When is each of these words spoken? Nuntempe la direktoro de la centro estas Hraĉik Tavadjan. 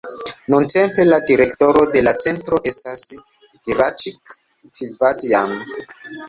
Nuntempe 0.51 1.03
la 1.09 1.17
direktoro 1.31 1.83
de 1.95 2.01
la 2.07 2.13
centro 2.25 2.61
estas 2.71 3.05
Hraĉik 3.75 4.35
Tavadjan. 4.81 5.55